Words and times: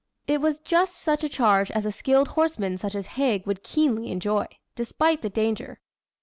It 0.25 0.41
was 0.41 0.57
just 0.57 0.95
such 0.95 1.23
a 1.23 1.29
charge 1.29 1.69
as 1.69 1.85
a 1.85 1.91
skilled 1.91 2.29
horseman 2.29 2.79
such 2.79 2.95
as 2.95 3.05
Haig 3.05 3.45
would 3.45 3.61
keenly 3.61 4.09
enjoy, 4.09 4.47
despite 4.75 5.21
the 5.21 5.29
danger. 5.29 5.79